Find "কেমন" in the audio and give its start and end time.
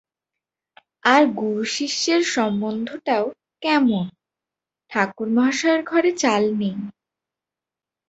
3.63-4.05